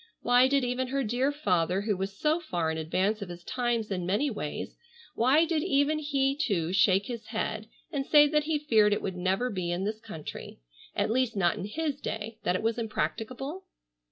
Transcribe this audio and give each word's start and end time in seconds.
Why 0.23 0.47
did 0.47 0.63
even 0.63 0.87
her 0.87 1.03
dear 1.03 1.31
father 1.31 1.81
who 1.81 1.95
was 1.95 2.17
so 2.17 2.39
far 2.39 2.71
in 2.71 2.77
advance 2.79 3.21
of 3.21 3.29
his 3.29 3.43
times 3.43 3.91
in 3.91 4.03
many 4.03 4.31
ways, 4.31 4.75
why 5.13 5.45
did 5.45 5.61
even 5.61 5.99
he 5.99 6.35
too 6.35 6.73
shake 6.73 7.05
his 7.05 7.27
head 7.27 7.67
and 7.91 8.03
say 8.03 8.27
that 8.27 8.45
he 8.45 8.57
feared 8.57 8.93
it 8.93 9.01
would 9.03 9.15
never 9.15 9.51
be 9.51 9.69
in 9.71 9.83
this 9.83 9.99
country, 9.99 10.57
at 10.95 11.11
least 11.11 11.35
not 11.35 11.55
in 11.55 11.65
his 11.65 12.01
day, 12.01 12.39
that 12.41 12.55
it 12.55 12.63
was 12.63 12.79
impracticable? 12.79 13.65